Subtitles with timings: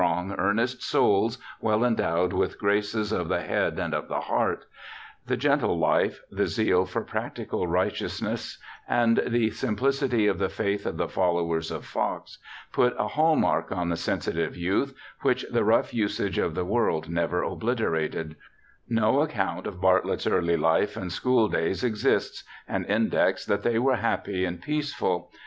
[0.01, 0.77] ELISHA BARTLETT 109
[5.77, 11.07] life, the zeal for practical righteousness, and the sim plicity of the faith of the
[11.07, 12.39] followers of Fox,
[12.73, 17.07] put a hall mark on the sensitive youth which the rough usage of the world
[17.07, 18.35] never obliterated.
[18.89, 23.97] No account of Bartlett's early life and school days exists— an index that they were
[23.97, 25.29] happy and peaceful.